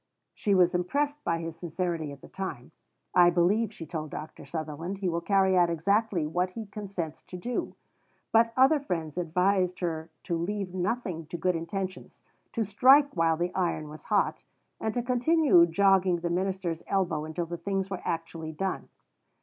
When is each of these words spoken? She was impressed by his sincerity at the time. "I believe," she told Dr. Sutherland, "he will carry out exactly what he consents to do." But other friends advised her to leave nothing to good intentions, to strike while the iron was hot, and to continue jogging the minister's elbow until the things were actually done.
She 0.33 0.55
was 0.55 0.73
impressed 0.73 1.23
by 1.23 1.37
his 1.37 1.55
sincerity 1.57 2.11
at 2.11 2.21
the 2.21 2.27
time. 2.27 2.71
"I 3.13 3.29
believe," 3.29 3.71
she 3.71 3.85
told 3.85 4.09
Dr. 4.09 4.45
Sutherland, 4.47 4.97
"he 4.97 5.07
will 5.07 5.21
carry 5.21 5.55
out 5.55 5.69
exactly 5.69 6.25
what 6.25 6.49
he 6.53 6.65
consents 6.65 7.21
to 7.21 7.37
do." 7.37 7.75
But 8.31 8.51
other 8.57 8.79
friends 8.79 9.15
advised 9.19 9.77
her 9.81 10.09
to 10.23 10.35
leave 10.35 10.73
nothing 10.73 11.27
to 11.27 11.37
good 11.37 11.55
intentions, 11.55 12.23
to 12.53 12.63
strike 12.63 13.15
while 13.15 13.37
the 13.37 13.53
iron 13.53 13.89
was 13.89 14.05
hot, 14.05 14.43
and 14.79 14.91
to 14.95 15.03
continue 15.03 15.67
jogging 15.67 16.21
the 16.21 16.31
minister's 16.31 16.81
elbow 16.87 17.23
until 17.23 17.45
the 17.45 17.57
things 17.57 17.91
were 17.91 18.01
actually 18.03 18.53
done. 18.53 18.89